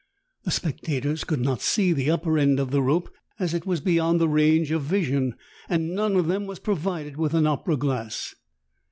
The 0.45 0.49
spectators 0.49 1.23
could 1.23 1.41
not 1.41 1.61
see 1.61 1.93
the 1.93 2.09
upper 2.09 2.39
end 2.39 2.59
of 2.59 2.71
the 2.71 2.81
rope, 2.81 3.07
as 3.37 3.53
it 3.53 3.67
was 3.67 3.81
beyond 3.81 4.19
their 4.19 4.27
range 4.27 4.71
of 4.71 4.81
vision 4.81 5.35
and 5.69 5.93
none 5.93 6.15
of 6.15 6.25
them 6.25 6.47
was 6.47 6.57
provided 6.57 7.17
with 7.17 7.35
an 7.35 7.45
opera 7.45 7.77
glass. 7.77 8.33